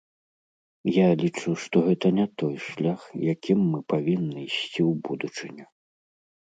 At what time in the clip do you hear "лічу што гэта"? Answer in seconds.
1.23-2.07